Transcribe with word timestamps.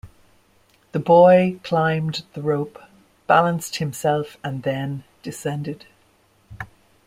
The 0.93 0.99
boy 0.99 1.59
climbed 1.63 2.23
the 2.33 2.41
rope, 2.41 2.81
balanced 3.27 3.75
himself 3.75 4.35
and 4.43 4.63
then 4.63 5.03
descended. 5.21 5.85